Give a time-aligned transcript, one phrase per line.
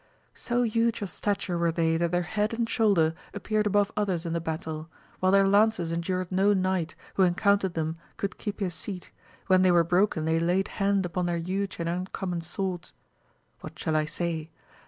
[0.33, 2.95] So huge of stature were they that their head and AMADIS OF GAUL.
[2.95, 4.89] 213 shoulder appeared above others in the battle;
[5.19, 9.11] while their lances endured no knight who encountered them could keep his seat,
[9.45, 12.93] when they were broken they laid hand upon their huge and uncommon swords.
[13.59, 14.49] What shall I say